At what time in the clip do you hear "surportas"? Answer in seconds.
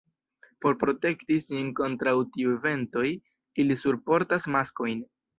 3.83-4.49